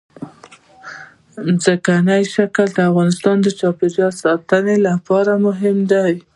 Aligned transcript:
ځمکنی 1.33 2.21
شکل 2.35 2.67
د 2.73 2.79
افغانستان 2.89 3.35
د 3.41 3.47
چاپیریال 3.59 4.13
ساتنې 4.23 4.75
لپاره 4.87 5.31
مهم 5.45 5.77
دي. 5.91 6.13